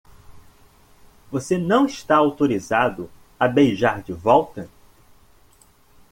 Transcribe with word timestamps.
Você 1.29 1.59
não 1.59 1.85
está 1.85 2.17
autorizado 2.17 3.07
a 3.39 3.47
beijar 3.47 4.01
de 4.01 4.11
volta? 4.11 4.67